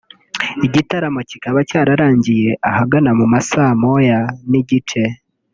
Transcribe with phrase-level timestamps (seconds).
[0.67, 5.03] Igitaramo kikaba cyararangiye ahagana mu ma saa moya n’igice